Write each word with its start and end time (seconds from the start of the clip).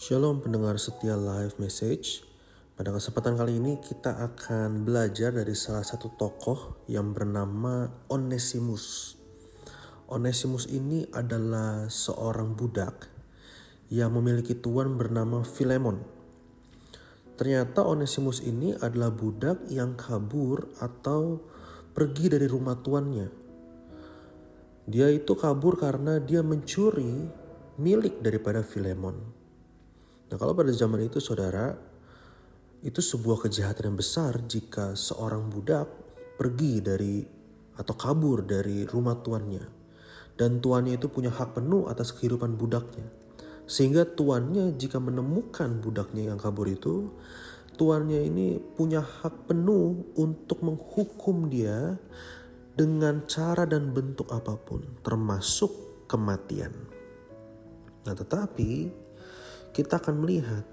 Shalom 0.00 0.40
pendengar 0.40 0.80
setia 0.80 1.12
live 1.12 1.60
message. 1.60 2.24
Pada 2.72 2.88
kesempatan 2.88 3.36
kali 3.36 3.60
ini 3.60 3.76
kita 3.84 4.16
akan 4.32 4.88
belajar 4.88 5.28
dari 5.28 5.52
salah 5.52 5.84
satu 5.84 6.16
tokoh 6.16 6.88
yang 6.88 7.12
bernama 7.12 7.84
Onesimus. 8.08 9.12
Onesimus 10.08 10.72
ini 10.72 11.04
adalah 11.12 11.92
seorang 11.92 12.56
budak 12.56 13.12
yang 13.92 14.16
memiliki 14.16 14.56
tuan 14.56 14.96
bernama 14.96 15.44
Filemon. 15.44 16.00
Ternyata 17.36 17.84
Onesimus 17.84 18.40
ini 18.40 18.72
adalah 18.80 19.12
budak 19.12 19.68
yang 19.68 20.00
kabur 20.00 20.80
atau 20.80 21.44
pergi 21.92 22.32
dari 22.32 22.48
rumah 22.48 22.80
tuannya. 22.80 23.28
Dia 24.88 25.12
itu 25.12 25.36
kabur 25.36 25.76
karena 25.76 26.16
dia 26.24 26.40
mencuri 26.40 27.28
milik 27.76 28.24
daripada 28.24 28.64
Filemon. 28.64 29.39
Nah, 30.30 30.36
kalau 30.38 30.54
pada 30.54 30.70
zaman 30.70 31.10
itu 31.10 31.18
saudara, 31.18 31.74
itu 32.80 33.02
sebuah 33.02 33.44
kejahatan 33.44 33.92
yang 33.92 33.98
besar 33.98 34.38
jika 34.46 34.94
seorang 34.94 35.50
budak 35.50 35.90
pergi 36.38 36.80
dari 36.80 37.20
atau 37.76 37.94
kabur 37.98 38.46
dari 38.46 38.86
rumah 38.86 39.18
tuannya. 39.18 39.82
Dan 40.38 40.62
tuannya 40.62 40.96
itu 40.96 41.12
punya 41.12 41.28
hak 41.34 41.58
penuh 41.58 41.90
atas 41.90 42.16
kehidupan 42.16 42.56
budaknya. 42.56 43.04
Sehingga 43.68 44.08
tuannya 44.08 44.72
jika 44.78 44.96
menemukan 44.96 45.82
budaknya 45.82 46.32
yang 46.32 46.38
kabur 46.40 46.64
itu, 46.70 47.12
tuannya 47.76 48.24
ini 48.24 48.56
punya 48.56 49.04
hak 49.04 49.50
penuh 49.50 50.14
untuk 50.16 50.64
menghukum 50.64 51.50
dia 51.52 51.98
dengan 52.72 53.26
cara 53.28 53.68
dan 53.68 53.92
bentuk 53.92 54.32
apa 54.32 54.56
pun, 54.56 54.80
termasuk 55.04 55.68
kematian. 56.08 56.72
Nah, 58.08 58.14
tetapi 58.16 58.88
kita 59.70 60.02
akan 60.02 60.22
melihat 60.22 60.64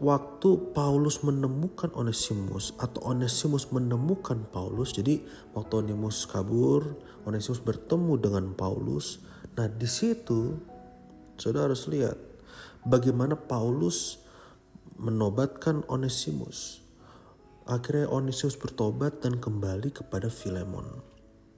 waktu 0.00 0.72
Paulus 0.72 1.20
menemukan 1.22 1.92
Onesimus 1.92 2.72
atau 2.80 3.12
Onesimus 3.12 3.70
menemukan 3.70 4.48
Paulus. 4.50 4.96
Jadi 4.96 5.22
waktu 5.52 5.84
Onesimus 5.84 6.26
kabur, 6.26 6.96
Onesimus 7.28 7.60
bertemu 7.60 8.12
dengan 8.18 8.44
Paulus. 8.56 9.20
Nah, 9.54 9.68
di 9.68 9.88
situ 9.88 10.56
Saudara 11.36 11.68
harus 11.68 11.84
lihat 11.92 12.16
bagaimana 12.88 13.36
Paulus 13.36 14.24
menobatkan 14.96 15.84
Onesimus. 15.92 16.80
Akhirnya 17.68 18.08
Onesimus 18.08 18.56
bertobat 18.56 19.20
dan 19.20 19.36
kembali 19.36 19.92
kepada 19.92 20.32
Filemon. 20.32 20.86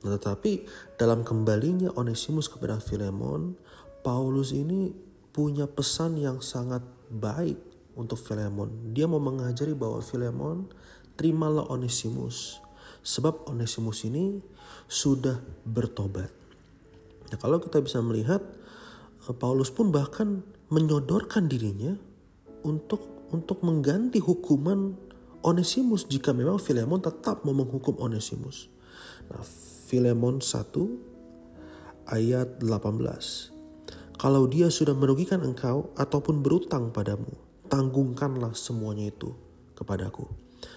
Nah, 0.02 0.10
tetapi 0.18 0.66
dalam 0.98 1.22
kembalinya 1.22 1.94
Onesimus 1.94 2.50
kepada 2.50 2.82
Filemon, 2.82 3.54
Paulus 4.02 4.50
ini 4.50 4.90
punya 5.38 5.70
pesan 5.70 6.18
yang 6.18 6.42
sangat 6.42 6.82
baik 7.14 7.62
untuk 7.94 8.18
Filemon. 8.18 8.90
Dia 8.90 9.06
mau 9.06 9.22
mengajari 9.22 9.70
bahwa 9.70 10.02
Filemon 10.02 10.66
terimalah 11.14 11.70
Onesimus. 11.70 12.58
Sebab 13.06 13.46
Onesimus 13.46 14.02
ini 14.02 14.42
sudah 14.90 15.38
bertobat. 15.62 16.26
Nah, 17.30 17.38
kalau 17.38 17.62
kita 17.62 17.78
bisa 17.78 18.02
melihat 18.02 18.42
Paulus 19.38 19.70
pun 19.70 19.94
bahkan 19.94 20.42
menyodorkan 20.74 21.46
dirinya 21.46 21.94
untuk 22.66 23.30
untuk 23.30 23.62
mengganti 23.62 24.18
hukuman 24.18 24.98
Onesimus 25.46 26.10
jika 26.10 26.34
memang 26.34 26.58
Filemon 26.58 26.98
tetap 26.98 27.46
mau 27.46 27.54
menghukum 27.54 27.94
Onesimus. 28.02 28.66
Nah, 29.30 29.46
Filemon 29.86 30.42
1 30.42 32.10
ayat 32.10 32.58
18. 32.58 33.57
Kalau 34.18 34.50
dia 34.50 34.66
sudah 34.66 34.98
merugikan 34.98 35.38
engkau 35.46 35.94
ataupun 35.94 36.42
berutang 36.42 36.90
padamu, 36.90 37.30
tanggungkanlah 37.70 38.50
semuanya 38.50 39.14
itu 39.14 39.30
kepadaku. 39.78 40.26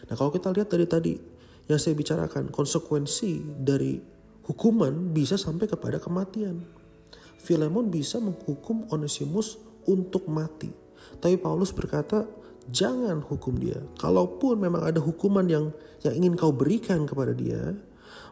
Nah, 0.05 0.13
kalau 0.13 0.29
kita 0.29 0.53
lihat 0.53 0.69
dari 0.69 0.85
tadi 0.85 1.17
yang 1.65 1.81
saya 1.81 1.97
bicarakan, 1.97 2.53
konsekuensi 2.53 3.41
dari 3.57 3.97
hukuman 4.45 5.09
bisa 5.09 5.41
sampai 5.41 5.65
kepada 5.65 5.97
kematian. 5.97 6.61
Filemon 7.41 7.89
bisa 7.89 8.21
menghukum 8.21 8.85
Onesimus 8.93 9.57
untuk 9.89 10.29
mati. 10.29 10.69
Tapi 11.17 11.41
Paulus 11.41 11.73
berkata, 11.73 12.29
jangan 12.69 13.25
hukum 13.25 13.57
dia. 13.57 13.81
Kalaupun 13.97 14.61
memang 14.61 14.85
ada 14.85 15.01
hukuman 15.01 15.49
yang 15.49 15.73
yang 16.05 16.13
ingin 16.13 16.37
kau 16.37 16.53
berikan 16.53 17.09
kepada 17.09 17.33
dia, 17.33 17.73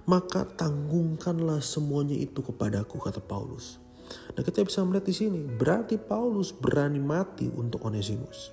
maka 0.06 0.46
tanggungkanlah 0.46 1.66
semuanya 1.66 2.14
itu 2.14 2.46
kepadaku, 2.46 3.02
kata 3.02 3.26
Paulus. 3.26 3.89
Nah 4.36 4.42
kita 4.42 4.66
bisa 4.66 4.82
melihat 4.86 5.06
di 5.06 5.16
sini, 5.16 5.42
berarti 5.46 6.00
Paulus 6.00 6.54
berani 6.56 7.02
mati 7.02 7.50
untuk 7.50 7.84
Onesimus. 7.86 8.52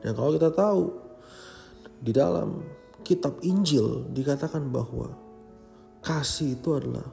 Dan 0.00 0.12
kalau 0.14 0.34
kita 0.36 0.50
tahu, 0.52 0.84
di 2.00 2.12
dalam 2.12 2.62
kitab 3.06 3.40
Injil 3.46 4.10
dikatakan 4.12 4.68
bahwa 4.68 5.14
kasih 6.04 6.58
itu 6.58 6.76
adalah 6.76 7.06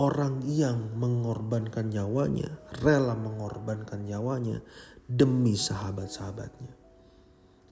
orang 0.00 0.42
yang 0.48 0.96
mengorbankan 0.98 1.92
nyawanya, 1.92 2.58
rela 2.82 3.14
mengorbankan 3.14 4.02
nyawanya 4.02 4.64
demi 5.06 5.54
sahabat-sahabatnya. 5.54 6.72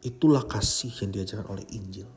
Itulah 0.03 0.47
kasih 0.47 0.91
yang 1.03 1.11
diajarkan 1.15 1.49
oleh 1.49 1.67
Injil. 1.73 2.11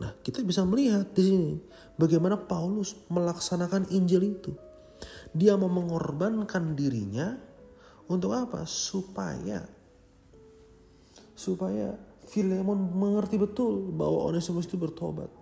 Nah, 0.00 0.16
kita 0.24 0.40
bisa 0.40 0.64
melihat 0.64 1.12
di 1.12 1.22
sini 1.22 1.52
bagaimana 2.00 2.40
Paulus 2.40 2.96
melaksanakan 3.12 3.92
Injil 3.92 4.32
itu. 4.32 4.56
Dia 5.30 5.54
mau 5.54 5.70
mengorbankan 5.70 6.74
dirinya 6.74 7.38
untuk 8.10 8.34
apa? 8.34 8.66
Supaya 8.66 9.62
supaya 11.40 11.96
Filemon 12.30 12.92
mengerti 12.92 13.40
betul 13.40 13.90
bahwa 13.96 14.28
Onesimus 14.28 14.68
itu 14.68 14.76
bertobat. 14.76 15.32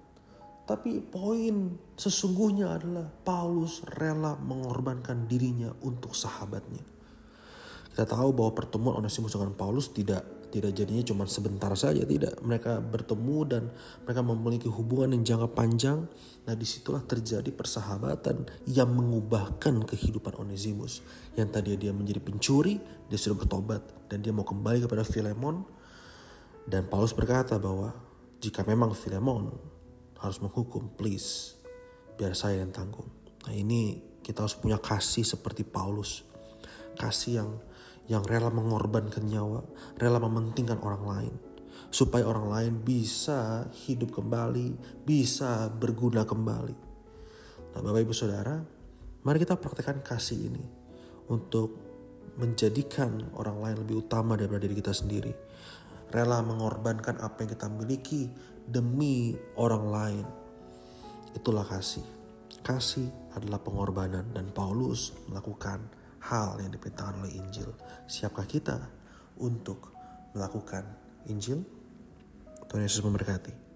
Tapi 0.68 1.00
poin 1.00 1.74
sesungguhnya 1.96 2.76
adalah 2.76 3.08
Paulus 3.08 3.80
rela 3.96 4.36
mengorbankan 4.36 5.24
dirinya 5.24 5.72
untuk 5.82 6.12
sahabatnya. 6.12 6.84
Kita 7.88 8.04
tahu 8.04 8.30
bahwa 8.36 8.52
pertemuan 8.54 9.00
Onesimus 9.00 9.34
dengan 9.34 9.56
Paulus 9.58 9.90
tidak 9.90 10.37
tidak 10.48 10.72
jadinya 10.72 11.04
cuma 11.04 11.28
sebentar 11.28 11.68
saja, 11.76 12.08
tidak. 12.08 12.40
Mereka 12.40 12.80
bertemu 12.80 13.38
dan 13.44 13.62
mereka 14.08 14.20
memiliki 14.24 14.68
hubungan 14.72 15.12
yang 15.12 15.24
jangka 15.24 15.48
panjang. 15.52 16.08
Nah 16.48 16.54
di 16.56 16.64
situlah 16.64 17.04
terjadi 17.04 17.52
persahabatan 17.52 18.48
yang 18.64 18.88
mengubahkan 18.88 19.84
kehidupan 19.84 20.40
Onesimus. 20.40 21.04
Yang 21.36 21.48
tadi 21.52 21.70
dia 21.76 21.92
menjadi 21.92 22.24
pencuri, 22.24 22.80
dia 23.12 23.20
sudah 23.20 23.44
bertobat 23.44 23.84
dan 24.08 24.24
dia 24.24 24.32
mau 24.32 24.48
kembali 24.48 24.88
kepada 24.88 25.04
Filemon. 25.04 25.68
Dan 26.64 26.88
Paulus 26.88 27.12
berkata 27.12 27.60
bahwa 27.60 27.92
jika 28.40 28.64
memang 28.64 28.96
Filemon 28.96 29.52
harus 30.16 30.40
menghukum, 30.40 30.88
please, 30.96 31.60
biar 32.16 32.32
saya 32.32 32.64
yang 32.64 32.72
tanggung. 32.72 33.08
Nah 33.44 33.52
ini 33.52 34.00
kita 34.24 34.48
harus 34.48 34.56
punya 34.56 34.80
kasih 34.80 35.28
seperti 35.28 35.64
Paulus. 35.68 36.24
Kasih 36.96 37.32
yang 37.44 37.50
yang 38.08 38.24
rela 38.24 38.48
mengorbankan 38.48 39.28
nyawa, 39.28 39.60
rela 40.00 40.18
mementingkan 40.18 40.80
orang 40.80 41.04
lain. 41.04 41.34
Supaya 41.88 42.24
orang 42.28 42.48
lain 42.48 42.72
bisa 42.84 43.68
hidup 43.88 44.12
kembali, 44.12 44.76
bisa 45.04 45.68
berguna 45.72 46.24
kembali. 46.24 46.76
Nah 47.76 47.80
Bapak 47.80 48.00
Ibu 48.04 48.12
Saudara, 48.16 48.60
mari 49.24 49.38
kita 49.40 49.56
praktekkan 49.56 50.00
kasih 50.04 50.52
ini 50.52 50.64
untuk 51.28 51.76
menjadikan 52.40 53.32
orang 53.36 53.60
lain 53.60 53.76
lebih 53.84 54.08
utama 54.08 54.36
daripada 54.36 54.64
diri 54.64 54.76
kita 54.80 54.92
sendiri. 54.92 55.32
Rela 56.08 56.40
mengorbankan 56.40 57.20
apa 57.20 57.44
yang 57.44 57.50
kita 57.52 57.68
miliki 57.68 58.32
demi 58.64 59.36
orang 59.60 59.84
lain. 59.88 60.26
Itulah 61.36 61.64
kasih. 61.68 62.04
Kasih 62.64 63.08
adalah 63.36 63.60
pengorbanan 63.60 64.32
dan 64.32 64.48
Paulus 64.52 65.12
melakukan 65.28 65.97
hal 66.24 66.58
yang 66.58 66.72
diperintahkan 66.72 67.22
oleh 67.22 67.38
Injil. 67.38 67.70
Siapkah 68.08 68.48
kita 68.48 68.78
untuk 69.38 69.94
melakukan 70.34 70.84
Injil? 71.30 71.62
Tuhan 72.68 72.84
Yesus 72.84 73.00
memberkati. 73.00 73.67